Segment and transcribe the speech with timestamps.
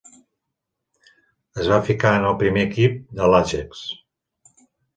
[1.65, 3.87] Es va ficar en el primer equip de l'Ajax.